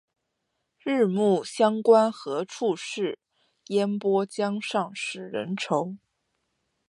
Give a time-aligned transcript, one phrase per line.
[0.79, 3.19] 日暮乡关何处是？
[3.67, 5.95] 烟波江上使人愁。